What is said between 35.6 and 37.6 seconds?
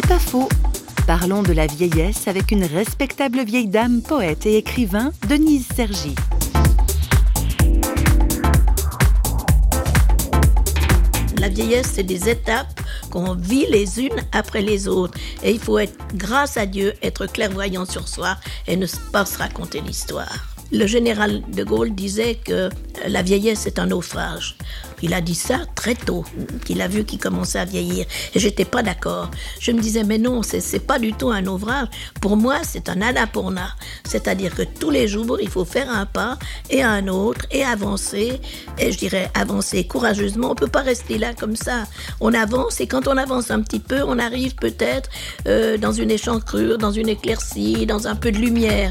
faire un pas et un autre